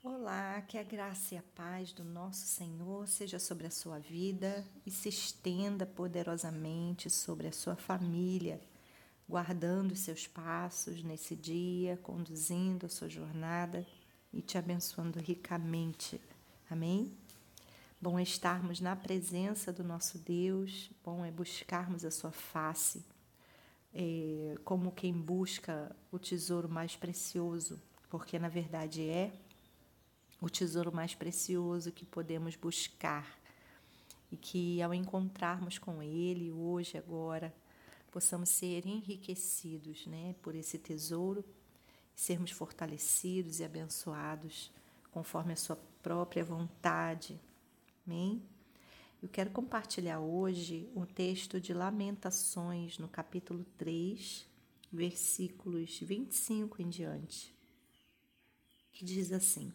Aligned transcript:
Olá, 0.00 0.62
que 0.62 0.78
a 0.78 0.82
graça 0.84 1.34
e 1.34 1.38
a 1.38 1.42
paz 1.56 1.92
do 1.92 2.04
nosso 2.04 2.46
Senhor 2.46 3.08
seja 3.08 3.40
sobre 3.40 3.66
a 3.66 3.70
sua 3.70 3.98
vida 3.98 4.64
e 4.86 4.92
se 4.92 5.08
estenda 5.08 5.84
poderosamente 5.84 7.10
sobre 7.10 7.48
a 7.48 7.52
sua 7.52 7.74
família, 7.74 8.60
guardando 9.28 9.90
os 9.90 9.98
seus 9.98 10.24
passos 10.24 11.02
nesse 11.02 11.34
dia, 11.34 11.96
conduzindo 11.96 12.86
a 12.86 12.88
sua 12.88 13.08
jornada 13.08 13.84
e 14.32 14.40
te 14.40 14.56
abençoando 14.56 15.18
ricamente. 15.18 16.20
Amém? 16.70 17.12
Bom 18.00 18.20
é 18.20 18.22
estarmos 18.22 18.80
na 18.80 18.94
presença 18.94 19.72
do 19.72 19.82
nosso 19.82 20.16
Deus, 20.18 20.92
bom 21.04 21.24
é 21.24 21.32
buscarmos 21.32 22.04
a 22.04 22.10
sua 22.12 22.30
face, 22.30 23.04
é, 23.92 24.54
como 24.64 24.92
quem 24.92 25.12
busca 25.12 25.94
o 26.12 26.20
tesouro 26.20 26.68
mais 26.68 26.94
precioso, 26.94 27.82
porque 28.08 28.38
na 28.38 28.48
verdade 28.48 29.02
é 29.02 29.32
o 30.40 30.48
tesouro 30.48 30.92
mais 30.92 31.14
precioso 31.14 31.92
que 31.92 32.06
podemos 32.06 32.54
buscar 32.54 33.38
e 34.30 34.36
que 34.36 34.80
ao 34.82 34.94
encontrarmos 34.94 35.78
com 35.78 36.02
Ele 36.02 36.52
hoje, 36.52 36.96
agora, 36.96 37.54
possamos 38.10 38.48
ser 38.48 38.86
enriquecidos 38.86 40.06
né, 40.06 40.34
por 40.42 40.54
esse 40.54 40.78
tesouro, 40.78 41.44
sermos 42.14 42.50
fortalecidos 42.50 43.60
e 43.60 43.64
abençoados 43.64 44.70
conforme 45.10 45.52
a 45.52 45.56
Sua 45.56 45.76
própria 46.02 46.44
vontade. 46.44 47.40
Amém? 48.06 48.42
Eu 49.22 49.28
quero 49.28 49.50
compartilhar 49.50 50.20
hoje 50.20 50.88
o 50.94 51.04
texto 51.04 51.60
de 51.60 51.74
Lamentações, 51.74 52.98
no 52.98 53.08
capítulo 53.08 53.64
3, 53.76 54.46
versículos 54.92 55.98
25 55.98 56.80
em 56.80 56.88
diante, 56.88 57.52
que 58.92 59.04
diz 59.04 59.32
assim. 59.32 59.72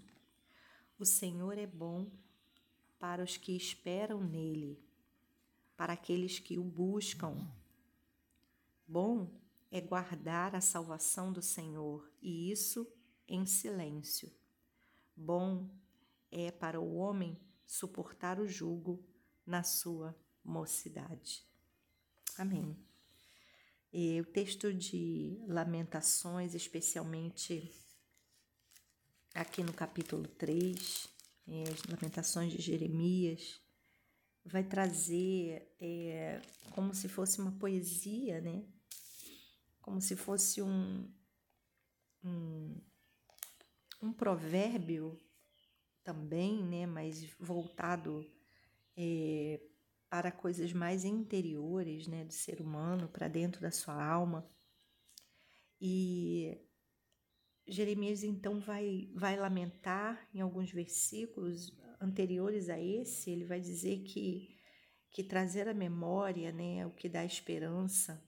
O 1.03 1.05
Senhor 1.05 1.57
é 1.57 1.67
bom 1.67 2.09
para 2.98 3.21
os 3.21 3.35
que 3.35 3.54
esperam 3.57 4.23
nele, 4.23 4.82
para 5.76 5.91
aqueles 5.91 6.40
que 6.40 6.57
o 6.57 6.63
buscam. 6.63 7.46
Bom 8.87 9.29
é 9.70 9.81
guardar 9.81 10.55
a 10.55 10.62
salvação 10.62 11.34
do 11.34 11.41
Senhor, 11.41 12.09
e 12.21 12.49
isso 12.49 12.90
em 13.27 13.46
silêncio. 13.46 14.31
Bom 15.13 15.70
é 16.31 16.49
para 16.51 16.79
o 16.79 16.96
homem 16.96 17.37
suportar 17.68 18.40
o 18.40 18.48
jugo 18.48 19.05
na 19.46 19.62
sua 19.62 20.18
mocidade. 20.41 21.46
Amém. 22.37 22.77
E 23.91 24.21
o 24.21 24.26
texto 24.26 24.74
de 24.74 25.37
Lamentações, 25.49 26.55
especialmente 26.55 27.82
aqui 29.34 29.63
no 29.63 29.73
capítulo 29.73 30.27
3, 30.27 31.09
é, 31.48 31.63
as 31.63 31.84
Lamentações 31.84 32.53
de 32.53 32.62
Jeremias, 32.62 33.62
vai 34.45 34.63
trazer 34.63 35.73
é, 35.79 36.41
como 36.71 36.93
se 36.93 37.07
fosse 37.07 37.40
uma 37.40 37.51
poesia, 37.53 38.41
né? 38.41 38.63
Como 39.81 39.99
se 40.01 40.15
fosse 40.15 40.62
um, 40.62 41.09
um, 42.23 42.75
um 44.01 44.13
provérbio 44.13 45.17
também, 46.03 46.63
né? 46.63 46.85
Mas 46.85 47.25
voltado 47.40 48.29
é, 48.95 49.62
para 50.09 50.31
coisas 50.31 50.73
mais 50.73 51.05
interiores, 51.05 52.07
né? 52.07 52.25
Do 52.25 52.34
ser 52.34 52.62
humano, 52.62 53.07
para 53.07 53.27
dentro 53.27 53.62
da 53.62 53.71
sua 53.71 54.03
alma. 54.03 54.47
E 55.79 56.57
Jeremias 57.67 58.23
então 58.23 58.59
vai, 58.59 59.09
vai 59.13 59.37
lamentar 59.37 60.27
em 60.33 60.41
alguns 60.41 60.71
versículos 60.71 61.71
anteriores 62.01 62.69
a 62.69 62.79
esse, 62.79 63.31
ele 63.31 63.45
vai 63.45 63.61
dizer 63.61 64.03
que, 64.03 64.57
que 65.11 65.23
trazer 65.23 65.67
a 65.69 65.73
memória 65.73 66.51
né, 66.51 66.79
é 66.79 66.85
o 66.85 66.91
que 66.91 67.07
dá 67.07 67.23
esperança, 67.23 68.22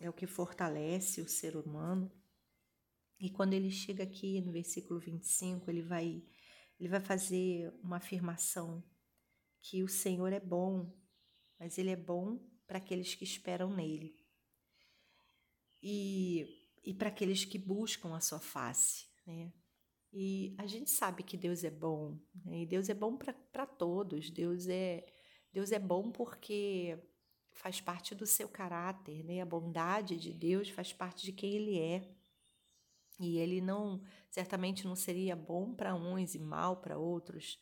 é 0.00 0.08
o 0.08 0.12
que 0.12 0.26
fortalece 0.26 1.20
o 1.20 1.28
ser 1.28 1.56
humano. 1.56 2.10
E 3.18 3.30
quando 3.30 3.54
ele 3.54 3.70
chega 3.70 4.04
aqui 4.04 4.40
no 4.40 4.52
versículo 4.52 5.00
25, 5.00 5.68
ele 5.70 5.82
vai, 5.82 6.22
ele 6.78 6.88
vai 6.88 7.00
fazer 7.00 7.72
uma 7.82 7.96
afirmação 7.96 8.84
que 9.60 9.82
o 9.82 9.88
Senhor 9.88 10.32
é 10.32 10.40
bom, 10.40 10.92
mas 11.58 11.78
ele 11.78 11.90
é 11.90 11.96
bom 11.96 12.38
para 12.66 12.78
aqueles 12.78 13.14
que 13.14 13.24
esperam 13.24 13.74
nele. 13.74 14.14
E 15.82 16.63
e 16.84 16.92
para 16.92 17.08
aqueles 17.08 17.44
que 17.44 17.58
buscam 17.58 18.14
a 18.14 18.20
sua 18.20 18.38
face, 18.38 19.06
né? 19.26 19.52
E 20.12 20.54
a 20.58 20.66
gente 20.66 20.90
sabe 20.90 21.24
que 21.24 21.36
Deus 21.36 21.64
é 21.64 21.70
bom, 21.70 22.16
né? 22.44 22.60
e 22.60 22.66
Deus 22.66 22.88
é 22.88 22.94
bom 22.94 23.16
para 23.16 23.66
todos. 23.66 24.30
Deus 24.30 24.68
é 24.68 25.04
Deus 25.52 25.72
é 25.72 25.78
bom 25.78 26.12
porque 26.12 26.96
faz 27.52 27.80
parte 27.80 28.14
do 28.14 28.26
seu 28.26 28.48
caráter, 28.48 29.24
né? 29.24 29.40
A 29.40 29.46
bondade 29.46 30.16
de 30.16 30.32
Deus 30.32 30.68
faz 30.68 30.92
parte 30.92 31.24
de 31.24 31.32
quem 31.32 31.54
Ele 31.54 31.78
é. 31.78 32.08
E 33.20 33.38
Ele 33.38 33.60
não, 33.60 34.02
certamente 34.30 34.84
não 34.84 34.96
seria 34.96 35.34
bom 35.34 35.74
para 35.74 35.94
uns 35.94 36.34
e 36.34 36.38
mal 36.38 36.80
para 36.80 36.98
outros, 36.98 37.58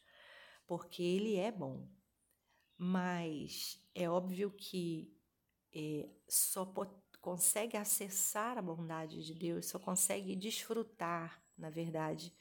porque 0.66 1.02
Ele 1.02 1.36
é 1.36 1.52
bom. 1.52 1.88
Mas 2.76 3.78
é 3.94 4.08
óbvio 4.10 4.50
que 4.50 5.14
é, 5.74 6.08
só 6.28 6.64
consegue 7.22 7.76
acessar 7.76 8.58
a 8.58 8.62
bondade 8.62 9.24
de 9.24 9.32
Deus, 9.32 9.66
só 9.66 9.78
consegue 9.78 10.34
desfrutar, 10.34 11.40
na 11.56 11.70
verdade, 11.70 12.34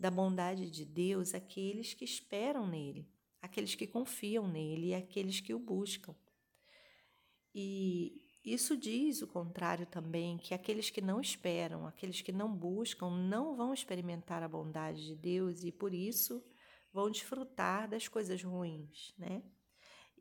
da 0.00 0.10
bondade 0.10 0.70
de 0.70 0.84
Deus 0.84 1.34
aqueles 1.34 1.92
que 1.92 2.06
esperam 2.06 2.66
nele, 2.66 3.06
aqueles 3.40 3.74
que 3.74 3.86
confiam 3.86 4.48
nele 4.48 4.88
e 4.88 4.94
aqueles 4.94 5.40
que 5.40 5.52
o 5.52 5.58
buscam. 5.58 6.16
E 7.54 8.24
isso 8.42 8.76
diz 8.76 9.20
o 9.20 9.28
contrário 9.28 9.86
também, 9.86 10.38
que 10.38 10.54
aqueles 10.54 10.88
que 10.88 11.02
não 11.02 11.20
esperam, 11.20 11.86
aqueles 11.86 12.22
que 12.22 12.32
não 12.32 12.52
buscam, 12.52 13.10
não 13.10 13.54
vão 13.54 13.74
experimentar 13.74 14.42
a 14.42 14.48
bondade 14.48 15.04
de 15.04 15.14
Deus 15.14 15.62
e 15.64 15.70
por 15.70 15.92
isso 15.92 16.42
vão 16.90 17.10
desfrutar 17.10 17.88
das 17.88 18.08
coisas 18.08 18.42
ruins, 18.42 19.14
né? 19.18 19.42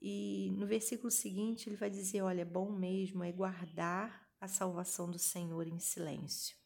E 0.05 0.51
no 0.57 0.67
versículo 0.67 1.09
seguinte 1.09 1.69
ele 1.69 1.77
vai 1.77 1.89
dizer: 1.89 2.21
Olha, 2.21 2.41
é 2.41 2.45
bom 2.45 2.69
mesmo 2.69 3.23
é 3.23 3.31
guardar 3.31 4.29
a 4.37 4.49
salvação 4.49 5.09
do 5.09 5.17
Senhor 5.17 5.65
em 5.65 5.79
silêncio 5.79 6.57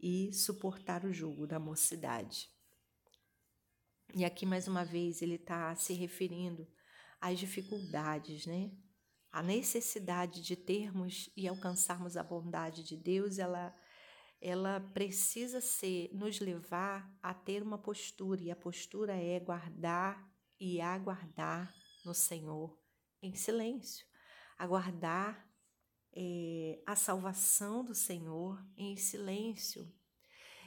e 0.00 0.32
suportar 0.32 1.04
o 1.04 1.12
jugo 1.12 1.46
da 1.46 1.60
mocidade. 1.60 2.50
E 4.16 4.24
aqui 4.24 4.44
mais 4.44 4.66
uma 4.66 4.84
vez 4.84 5.22
ele 5.22 5.36
está 5.36 5.76
se 5.76 5.92
referindo 5.92 6.66
às 7.20 7.38
dificuldades, 7.38 8.46
né? 8.46 8.72
A 9.30 9.40
necessidade 9.40 10.42
de 10.42 10.56
termos 10.56 11.30
e 11.36 11.46
alcançarmos 11.46 12.16
a 12.16 12.22
bondade 12.24 12.82
de 12.82 12.96
Deus, 12.96 13.38
ela 13.38 13.72
ela 14.40 14.80
precisa 14.92 15.60
ser 15.60 16.10
nos 16.12 16.40
levar 16.40 17.16
a 17.22 17.32
ter 17.32 17.62
uma 17.62 17.78
postura 17.78 18.42
e 18.42 18.50
a 18.50 18.56
postura 18.56 19.14
é 19.14 19.38
guardar 19.38 20.28
e 20.58 20.80
aguardar 20.80 21.72
no 22.04 22.14
Senhor 22.14 22.78
em 23.22 23.34
silêncio, 23.34 24.06
aguardar 24.58 25.48
é, 26.12 26.82
a 26.86 26.94
salvação 26.96 27.84
do 27.84 27.94
Senhor 27.94 28.62
em 28.76 28.96
silêncio. 28.96 29.90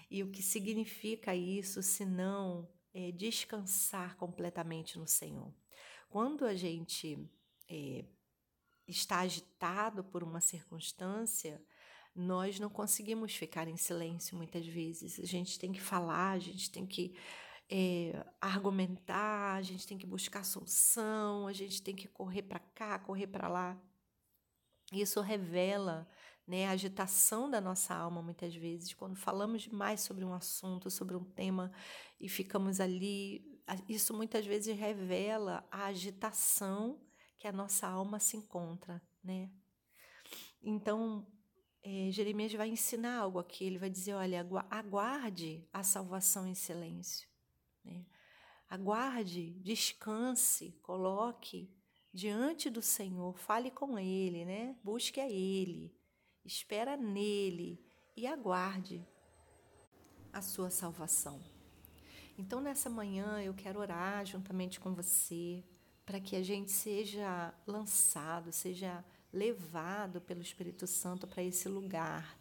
E 0.09 0.23
o 0.23 0.31
que 0.31 0.41
significa 0.41 1.35
isso 1.35 1.81
senão 1.83 2.69
é, 2.93 3.11
descansar 3.11 4.15
completamente 4.15 4.97
no 4.97 5.07
Senhor? 5.07 5.53
Quando 6.09 6.45
a 6.45 6.55
gente 6.55 7.29
é, 7.67 8.05
está 8.87 9.19
agitado 9.19 10.03
por 10.03 10.23
uma 10.23 10.39
circunstância, 10.39 11.61
nós 12.15 12.59
não 12.59 12.69
conseguimos 12.69 13.35
ficar 13.35 13.67
em 13.67 13.75
silêncio 13.75 14.37
muitas 14.37 14.65
vezes. 14.65 15.19
A 15.19 15.25
gente 15.25 15.59
tem 15.59 15.73
que 15.73 15.81
falar, 15.81 16.31
a 16.31 16.39
gente 16.39 16.71
tem 16.71 16.85
que 16.85 17.13
é, 17.69 18.25
argumentar, 18.39 19.55
a 19.55 19.61
gente 19.61 19.87
tem 19.87 19.97
que 19.97 20.05
buscar 20.05 20.43
solução, 20.43 21.47
a 21.47 21.53
gente 21.53 21.81
tem 21.81 21.95
que 21.95 22.07
correr 22.07 22.43
para 22.43 22.59
cá, 22.59 22.99
correr 22.99 23.27
para 23.27 23.47
lá. 23.47 23.77
Isso 24.91 25.19
revela 25.21 26.07
né, 26.47 26.67
a 26.67 26.71
agitação 26.71 27.49
da 27.49 27.59
nossa 27.59 27.95
alma 27.95 28.21
muitas 28.21 28.55
vezes, 28.55 28.93
quando 28.93 29.15
falamos 29.15 29.63
demais 29.63 30.01
sobre 30.01 30.23
um 30.23 30.33
assunto, 30.33 30.91
sobre 30.91 31.15
um 31.15 31.23
tema 31.23 31.71
e 32.19 32.29
ficamos 32.29 32.79
ali. 32.79 33.43
Isso 33.89 34.13
muitas 34.13 34.45
vezes 34.45 34.77
revela 34.77 35.67
a 35.71 35.85
agitação 35.85 37.01
que 37.39 37.47
a 37.47 37.51
nossa 37.51 37.87
alma 37.87 38.19
se 38.19 38.37
encontra, 38.37 39.01
né? 39.23 39.49
Então, 40.61 41.25
é, 41.83 42.09
Jeremias 42.11 42.53
vai 42.53 42.69
ensinar 42.69 43.19
algo 43.19 43.39
aqui. 43.39 43.65
Ele 43.65 43.77
vai 43.77 43.89
dizer: 43.89 44.13
olha, 44.13 44.47
aguarde 44.69 45.67
a 45.73 45.83
salvação 45.83 46.47
em 46.47 46.55
silêncio. 46.55 47.27
Né? 47.85 48.05
Aguarde, 48.69 49.51
descanse, 49.61 50.77
coloque 50.81 51.71
diante 52.11 52.69
do 52.69 52.81
Senhor, 52.81 53.37
fale 53.37 53.69
com 53.69 53.99
Ele, 53.99 54.43
né? 54.43 54.75
busque 54.83 55.19
a 55.19 55.29
Ele, 55.29 55.95
espera 56.43 56.97
nele 56.97 57.85
e 58.15 58.25
aguarde 58.25 59.05
a 60.33 60.41
sua 60.41 60.69
salvação. 60.69 61.41
Então, 62.37 62.59
nessa 62.59 62.89
manhã, 62.89 63.41
eu 63.41 63.53
quero 63.53 63.79
orar 63.79 64.25
juntamente 64.25 64.79
com 64.79 64.93
você 64.93 65.63
para 66.05 66.19
que 66.19 66.35
a 66.35 66.43
gente 66.43 66.71
seja 66.71 67.53
lançado, 67.65 68.51
seja 68.51 69.03
levado 69.31 70.21
pelo 70.21 70.41
Espírito 70.41 70.85
Santo 70.85 71.27
para 71.27 71.43
esse 71.43 71.67
lugar, 71.67 72.37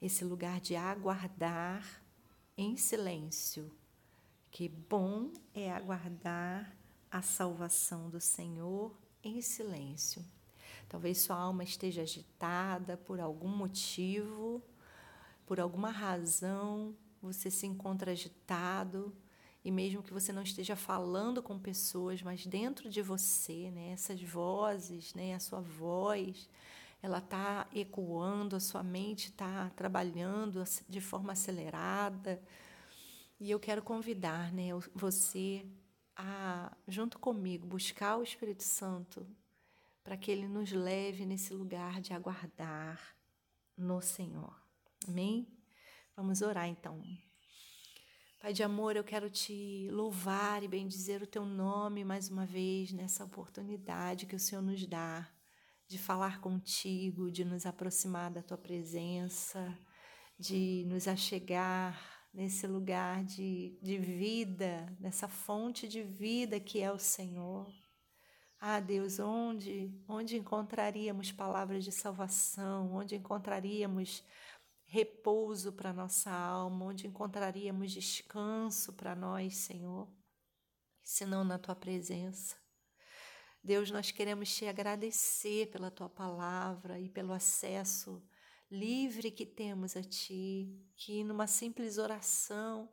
esse 0.00 0.24
lugar 0.24 0.60
de 0.60 0.74
aguardar 0.74 2.02
em 2.56 2.76
silêncio. 2.76 3.76
Que 4.54 4.68
bom 4.68 5.32
é 5.52 5.72
aguardar 5.72 6.76
a 7.10 7.20
salvação 7.20 8.08
do 8.08 8.20
Senhor 8.20 8.96
em 9.20 9.40
silêncio. 9.40 10.24
Talvez 10.88 11.22
sua 11.22 11.34
alma 11.34 11.64
esteja 11.64 12.02
agitada 12.02 12.96
por 12.96 13.18
algum 13.18 13.48
motivo, 13.48 14.62
por 15.44 15.58
alguma 15.58 15.90
razão, 15.90 16.94
você 17.20 17.50
se 17.50 17.66
encontra 17.66 18.12
agitado 18.12 19.12
e 19.64 19.72
mesmo 19.72 20.04
que 20.04 20.12
você 20.12 20.32
não 20.32 20.42
esteja 20.42 20.76
falando 20.76 21.42
com 21.42 21.58
pessoas, 21.58 22.22
mas 22.22 22.46
dentro 22.46 22.88
de 22.88 23.02
você, 23.02 23.72
né, 23.72 23.90
essas 23.90 24.22
vozes, 24.22 25.14
né, 25.14 25.34
a 25.34 25.40
sua 25.40 25.60
voz, 25.60 26.48
ela 27.02 27.18
está 27.18 27.66
ecoando, 27.74 28.54
a 28.54 28.60
sua 28.60 28.84
mente 28.84 29.30
está 29.30 29.68
trabalhando 29.70 30.62
de 30.88 31.00
forma 31.00 31.32
acelerada. 31.32 32.40
E 33.44 33.50
eu 33.50 33.60
quero 33.60 33.82
convidar 33.82 34.50
né, 34.54 34.68
você 34.94 35.66
a, 36.16 36.74
junto 36.88 37.18
comigo, 37.18 37.66
buscar 37.66 38.16
o 38.16 38.22
Espírito 38.22 38.62
Santo 38.62 39.26
para 40.02 40.16
que 40.16 40.30
ele 40.30 40.48
nos 40.48 40.72
leve 40.72 41.26
nesse 41.26 41.52
lugar 41.52 42.00
de 42.00 42.14
aguardar 42.14 42.98
no 43.76 44.00
Senhor. 44.00 44.58
Amém? 45.06 45.46
Vamos 46.16 46.40
orar 46.40 46.66
então. 46.68 47.02
Pai 48.40 48.54
de 48.54 48.62
amor, 48.62 48.96
eu 48.96 49.04
quero 49.04 49.28
te 49.28 49.90
louvar 49.90 50.62
e 50.62 50.68
bendizer 50.68 51.22
o 51.22 51.26
teu 51.26 51.44
nome 51.44 52.02
mais 52.02 52.30
uma 52.30 52.46
vez 52.46 52.92
nessa 52.92 53.26
oportunidade 53.26 54.24
que 54.24 54.36
o 54.36 54.40
Senhor 54.40 54.62
nos 54.62 54.86
dá 54.86 55.30
de 55.86 55.98
falar 55.98 56.40
contigo, 56.40 57.30
de 57.30 57.44
nos 57.44 57.66
aproximar 57.66 58.30
da 58.30 58.42
tua 58.42 58.56
presença, 58.56 59.78
de 60.38 60.86
nos 60.86 61.06
achegar 61.06 62.23
nesse 62.34 62.66
lugar 62.66 63.24
de, 63.24 63.78
de 63.80 63.96
vida, 63.96 64.92
nessa 64.98 65.28
fonte 65.28 65.86
de 65.86 66.02
vida 66.02 66.58
que 66.58 66.80
é 66.80 66.90
o 66.90 66.98
Senhor. 66.98 67.72
Ah, 68.58 68.80
Deus, 68.80 69.20
onde, 69.20 69.94
onde 70.08 70.36
encontraríamos 70.36 71.30
palavras 71.30 71.84
de 71.84 71.92
salvação, 71.92 72.92
onde 72.92 73.14
encontraríamos 73.14 74.24
repouso 74.86 75.72
para 75.72 75.92
nossa 75.92 76.30
alma, 76.30 76.86
onde 76.86 77.06
encontraríamos 77.06 77.92
descanso 77.92 78.92
para 78.92 79.14
nós, 79.14 79.56
Senhor, 79.56 80.08
senão 81.02 81.44
na 81.44 81.58
tua 81.58 81.76
presença. 81.76 82.56
Deus, 83.62 83.90
nós 83.90 84.10
queremos 84.10 84.54
te 84.54 84.66
agradecer 84.66 85.70
pela 85.70 85.90
tua 85.90 86.08
palavra 86.08 86.98
e 86.98 87.08
pelo 87.08 87.32
acesso 87.32 88.22
livre 88.70 89.30
que 89.30 89.46
temos 89.46 89.96
a 89.96 90.02
ti, 90.02 90.80
que 90.96 91.22
numa 91.24 91.46
simples 91.46 91.98
oração 91.98 92.88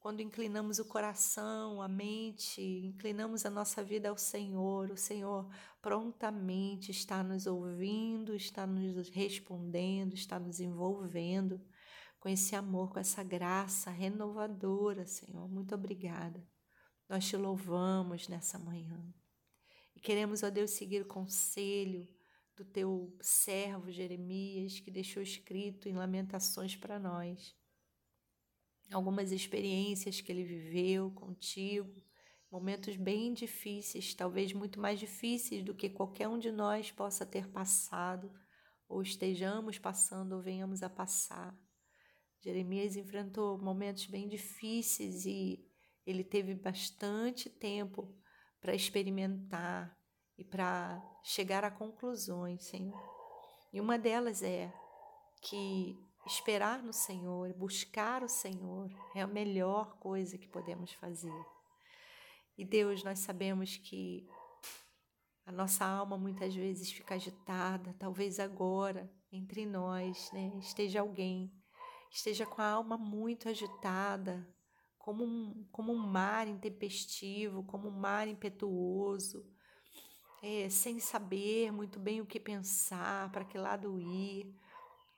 quando 0.00 0.20
inclinamos 0.20 0.78
o 0.78 0.84
coração, 0.84 1.82
a 1.82 1.88
mente, 1.88 2.62
inclinamos 2.62 3.44
a 3.44 3.50
nossa 3.50 3.82
vida 3.82 4.08
ao 4.08 4.16
Senhor, 4.16 4.90
o 4.90 4.96
Senhor 4.96 5.50
prontamente 5.82 6.92
está 6.92 7.22
nos 7.22 7.46
ouvindo, 7.46 8.34
está 8.34 8.64
nos 8.66 9.08
respondendo, 9.08 10.14
está 10.14 10.38
nos 10.38 10.60
envolvendo 10.60 11.60
com 12.20 12.28
esse 12.28 12.54
amor, 12.54 12.92
com 12.92 13.00
essa 13.00 13.24
graça 13.24 13.90
renovadora, 13.90 15.04
Senhor. 15.04 15.48
Muito 15.48 15.74
obrigada. 15.74 16.46
Nós 17.08 17.26
te 17.26 17.36
louvamos 17.36 18.28
nessa 18.28 18.58
manhã. 18.58 19.12
E 19.96 20.00
queremos, 20.00 20.44
ó 20.44 20.50
Deus, 20.50 20.70
seguir 20.70 21.02
o 21.02 21.08
conselho 21.08 22.08
do 22.58 22.64
teu 22.64 23.16
servo 23.20 23.88
Jeremias, 23.88 24.80
que 24.80 24.90
deixou 24.90 25.22
escrito 25.22 25.88
em 25.88 25.94
Lamentações 25.94 26.74
para 26.74 26.98
nós 26.98 27.56
algumas 28.92 29.32
experiências 29.32 30.20
que 30.20 30.32
ele 30.32 30.44
viveu 30.44 31.10
contigo, 31.10 32.02
momentos 32.50 32.96
bem 32.96 33.32
difíceis, 33.32 34.14
talvez 34.14 34.52
muito 34.52 34.80
mais 34.80 34.98
difíceis 34.98 35.62
do 35.62 35.74
que 35.74 35.90
qualquer 35.90 36.26
um 36.26 36.38
de 36.38 36.50
nós 36.50 36.90
possa 36.90 37.26
ter 37.26 37.48
passado, 37.48 38.32
ou 38.88 39.02
estejamos 39.02 39.78
passando, 39.78 40.32
ou 40.32 40.40
venhamos 40.40 40.82
a 40.82 40.88
passar. 40.88 41.54
Jeremias 42.40 42.96
enfrentou 42.96 43.58
momentos 43.58 44.06
bem 44.06 44.26
difíceis 44.26 45.26
e 45.26 45.68
ele 46.06 46.24
teve 46.24 46.54
bastante 46.54 47.50
tempo 47.50 48.16
para 48.60 48.74
experimentar 48.74 49.97
e 50.38 50.44
para 50.44 51.02
chegar 51.22 51.64
a 51.64 51.70
conclusões, 51.70 52.64
Senhor. 52.64 52.98
E 53.72 53.80
uma 53.80 53.98
delas 53.98 54.42
é 54.42 54.72
que 55.42 55.98
Esperar 56.28 56.82
no 56.82 56.92
Senhor, 56.92 57.54
buscar 57.54 58.22
o 58.22 58.28
Senhor 58.28 58.90
é 59.14 59.22
a 59.22 59.26
melhor 59.26 59.96
coisa 59.96 60.36
que 60.36 60.46
podemos 60.46 60.92
fazer. 60.92 61.46
E 62.56 62.66
Deus, 62.66 63.02
nós 63.02 63.20
sabemos 63.20 63.78
que 63.78 64.28
a 65.46 65.50
nossa 65.50 65.86
alma 65.86 66.18
muitas 66.18 66.54
vezes 66.54 66.92
fica 66.92 67.14
agitada, 67.14 67.96
talvez 67.98 68.38
agora 68.38 69.10
entre 69.32 69.64
nós 69.64 70.30
né, 70.32 70.52
esteja 70.58 71.00
alguém, 71.00 71.50
esteja 72.10 72.44
com 72.44 72.60
a 72.60 72.72
alma 72.72 72.98
muito 72.98 73.48
agitada, 73.48 74.46
como 74.98 75.24
um, 75.24 75.66
como 75.72 75.94
um 75.94 76.06
mar 76.06 76.46
intempestivo, 76.46 77.64
como 77.64 77.88
um 77.88 77.98
mar 77.98 78.28
impetuoso, 78.28 79.50
é, 80.42 80.68
sem 80.68 81.00
saber 81.00 81.72
muito 81.72 81.98
bem 81.98 82.20
o 82.20 82.26
que 82.26 82.38
pensar, 82.38 83.30
para 83.32 83.44
que 83.44 83.58
lado 83.58 83.98
ir 83.98 84.54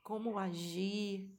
como 0.02 0.38
agir, 0.38 1.30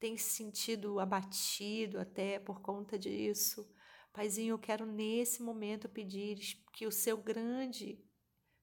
tem 0.00 0.16
se 0.16 0.30
sentido 0.30 0.98
abatido 0.98 1.98
até 2.00 2.38
por 2.38 2.60
conta 2.60 2.98
disso. 2.98 3.68
Paizinho, 4.12 4.52
eu 4.52 4.58
quero 4.58 4.86
nesse 4.86 5.42
momento 5.42 5.88
pedir 5.88 6.38
que 6.72 6.86
o 6.86 6.92
seu 6.92 7.16
grande, 7.16 8.02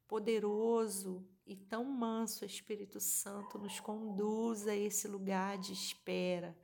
poderoso 0.07 1.27
e 1.45 1.55
tão 1.55 1.83
manso 1.83 2.45
Espírito 2.45 2.99
Santo 2.99 3.57
nos 3.57 3.79
conduza 3.79 4.71
a 4.71 4.75
esse 4.75 5.07
lugar 5.07 5.57
de 5.57 5.73
espera, 5.73 6.57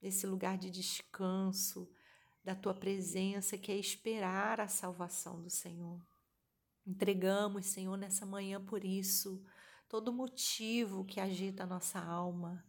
esse 0.00 0.26
lugar 0.26 0.56
de 0.56 0.70
descanso 0.70 1.90
da 2.42 2.54
tua 2.54 2.74
presença, 2.74 3.58
que 3.58 3.70
é 3.70 3.76
esperar 3.76 4.60
a 4.60 4.68
salvação 4.68 5.40
do 5.40 5.50
Senhor. 5.50 6.11
Entregamos, 6.86 7.66
Senhor, 7.66 7.96
nessa 7.96 8.26
manhã 8.26 8.60
por 8.60 8.84
isso 8.84 9.42
todo 9.92 10.10
motivo 10.10 11.04
que 11.04 11.20
agita 11.20 11.64
a 11.64 11.66
nossa 11.66 12.00
alma, 12.00 12.64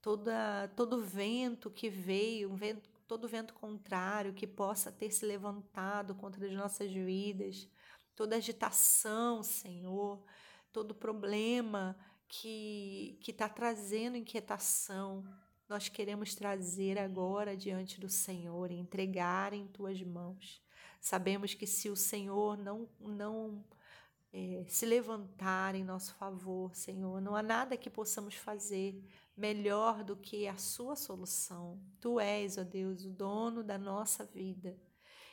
toda, 0.00 0.68
todo 0.76 1.02
vento 1.02 1.68
que 1.68 1.90
veio, 1.90 2.52
um 2.52 2.54
vento, 2.54 2.88
todo 3.04 3.26
vento 3.26 3.52
contrário 3.52 4.32
que 4.32 4.46
possa 4.46 4.92
ter 4.92 5.10
se 5.10 5.26
levantado 5.26 6.14
contra 6.14 6.46
as 6.46 6.52
nossas 6.52 6.92
vidas, 6.92 7.68
toda 8.14 8.36
agitação, 8.36 9.42
Senhor, 9.42 10.24
todo 10.72 10.94
problema 10.94 11.98
que 12.28 13.18
está 13.26 13.48
trazendo 13.48 14.16
inquietação, 14.16 15.24
nós 15.68 15.88
queremos 15.88 16.32
trazer 16.34 16.96
agora 16.96 17.56
diante 17.56 17.98
do 17.98 18.08
Senhor 18.08 18.70
e 18.70 18.78
entregar 18.78 19.52
em 19.52 19.66
tuas 19.66 20.00
mãos. 20.00 20.62
Sabemos 21.00 21.54
que 21.54 21.66
se 21.66 21.88
o 21.88 21.96
Senhor 21.96 22.56
não, 22.56 22.88
não 23.00 23.64
é, 24.32 24.64
se 24.68 24.84
levantar 24.84 25.74
em 25.74 25.84
nosso 25.84 26.14
favor, 26.14 26.74
Senhor. 26.74 27.20
Não 27.20 27.34
há 27.34 27.42
nada 27.42 27.76
que 27.76 27.88
possamos 27.88 28.34
fazer 28.34 29.02
melhor 29.36 30.04
do 30.04 30.16
que 30.16 30.46
a 30.46 30.56
Sua 30.56 30.96
solução. 30.96 31.80
Tu 32.00 32.20
és, 32.20 32.58
ó 32.58 32.64
Deus, 32.64 33.04
o 33.04 33.10
dono 33.10 33.62
da 33.62 33.78
nossa 33.78 34.24
vida. 34.24 34.76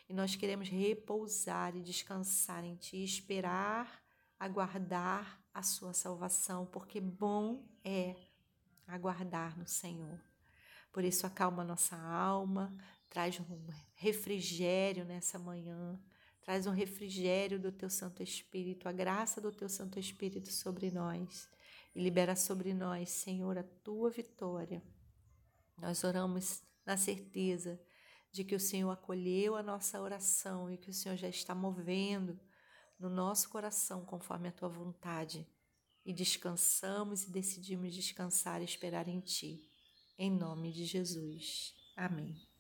E 0.08 0.14
nós 0.14 0.36
queremos 0.36 0.70
repousar 0.70 1.76
e 1.76 1.82
descansar 1.82 2.64
em 2.64 2.76
Ti, 2.76 3.04
esperar, 3.04 4.02
aguardar 4.40 5.42
a 5.54 5.64
Sua 5.64 5.94
salvação, 5.94 6.66
porque 6.66 7.02
bom 7.02 7.68
é 7.84 8.16
aguardar 8.88 9.58
no 9.58 9.68
Senhor. 9.68 10.22
Por 10.94 11.04
isso, 11.04 11.28
acalma 11.28 11.64
nossa 11.64 11.98
alma, 11.98 12.74
traz 13.16 13.40
um 13.40 13.46
refrigério 13.96 15.06
nessa 15.06 15.40
manhã 15.40 15.98
Traz 16.46 16.68
um 16.68 16.72
refrigério 16.72 17.60
do 17.60 17.72
teu 17.72 17.90
Santo 17.90 18.22
Espírito, 18.22 18.88
a 18.88 18.92
graça 18.92 19.42
do 19.42 19.52
teu 19.52 19.68
Santo 19.68 19.98
Espírito 19.98 20.52
sobre 20.52 20.92
nós 20.92 21.50
e 21.96 22.00
libera 22.00 22.36
sobre 22.36 22.72
nós, 22.72 23.10
Senhor, 23.10 23.58
a 23.58 23.64
tua 23.64 24.12
vitória. 24.12 24.84
Nós 25.76 26.04
oramos 26.04 26.62
na 26.86 26.98
certeza 26.98 27.82
de 28.32 28.44
que 28.44 28.54
o 28.54 28.60
Senhor 28.60 28.92
acolheu 28.92 29.56
a 29.56 29.64
nossa 29.64 30.00
oração 30.00 30.70
e 30.70 30.78
que 30.78 30.92
o 30.92 30.94
Senhor 30.94 31.18
já 31.18 31.28
está 31.28 31.56
movendo 31.56 32.40
no 33.00 33.10
nosso 33.10 33.50
coração 33.50 34.06
conforme 34.06 34.48
a 34.48 34.52
tua 34.52 34.70
vontade. 34.70 35.48
E 36.06 36.14
descansamos 36.14 37.24
e 37.24 37.32
decidimos 37.32 37.92
descansar 37.92 38.62
e 38.62 38.66
esperar 38.66 39.08
em 39.08 39.20
ti. 39.20 39.68
Em 40.16 40.30
nome 40.30 40.72
de 40.72 40.86
Jesus. 40.86 41.74
Amém. 41.96 42.55